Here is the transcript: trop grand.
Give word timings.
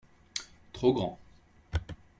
trop 0.73 0.93
grand. 0.93 1.19